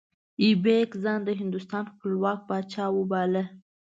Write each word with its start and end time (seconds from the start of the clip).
ایبک 0.41 0.89
ځان 1.03 1.19
د 1.25 1.29
هندوستان 1.41 1.83
خپلواک 1.93 2.39
پاچا 2.49 2.85
وباله. 2.93 3.43